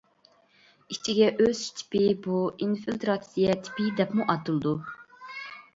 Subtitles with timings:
[0.95, 4.75] ئىچىگە ئۆسۈش تىپى بۇ ئىنفىلتراتسىيە تىپى دەپمۇ ئاتىلىدۇ.